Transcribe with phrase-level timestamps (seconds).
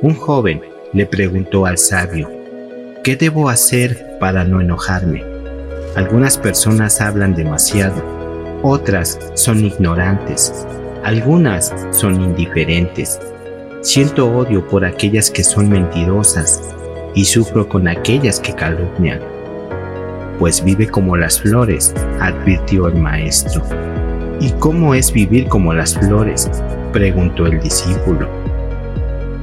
[0.00, 2.30] Un joven le preguntó al sabio,
[3.02, 5.24] ¿qué debo hacer para no enojarme?
[5.96, 8.00] Algunas personas hablan demasiado,
[8.62, 10.66] otras son ignorantes,
[11.02, 13.18] algunas son indiferentes.
[13.82, 16.62] Siento odio por aquellas que son mentirosas
[17.14, 19.37] y sufro con aquellas que calumnian.
[20.38, 23.62] Pues vive como las flores, advirtió el maestro.
[24.40, 26.50] ¿Y cómo es vivir como las flores?
[26.92, 28.28] preguntó el discípulo.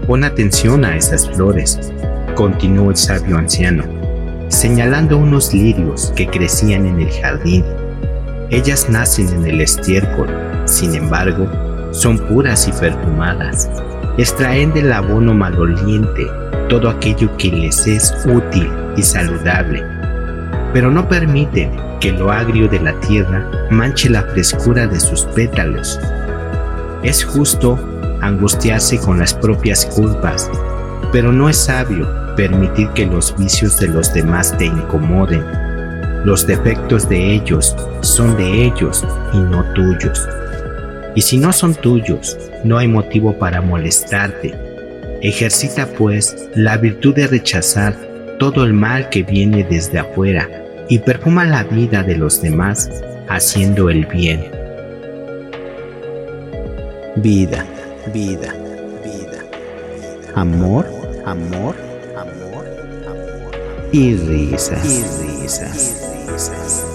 [0.07, 1.79] Pon atención a esas flores,
[2.35, 3.84] continuó el sabio anciano,
[4.47, 7.65] señalando unos lirios que crecían en el jardín.
[8.49, 10.29] Ellas nacen en el estiércol,
[10.65, 11.49] sin embargo,
[11.91, 13.70] son puras y perfumadas.
[14.17, 16.25] Extraen del abono maloliente
[16.70, 19.84] todo aquello que les es útil y saludable,
[20.75, 21.71] pero no permiten
[22.02, 25.98] que lo agrio de la tierra manche la frescura de sus pétalos.
[27.01, 27.79] Es justo
[28.21, 30.51] angustiarse con las propias culpas,
[31.13, 35.46] pero no es sabio permitir que los vicios de los demás te incomoden.
[36.26, 40.27] Los defectos de ellos son de ellos y no tuyos.
[41.15, 44.53] Y si no son tuyos, no hay motivo para molestarte.
[45.21, 47.96] Ejercita pues la virtud de rechazar
[48.40, 50.49] todo el mal que viene desde afuera
[50.89, 52.89] y perfuma la vida de los demás
[53.27, 54.51] haciendo el bien.
[57.17, 57.65] Vida
[58.13, 58.53] vida,
[59.03, 59.43] vida,
[60.35, 60.85] amor,
[61.25, 61.75] amor,
[62.15, 62.65] amor,
[63.07, 65.03] amor, y risas, y
[65.41, 66.94] risas, y risas.